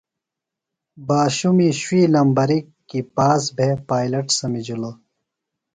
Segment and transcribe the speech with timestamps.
[1.07, 2.49] باشُمہ شُوئی نمبر
[2.87, 4.95] کیۡ پاس بھےۡ پائلٹ سمِجِلوۡ۔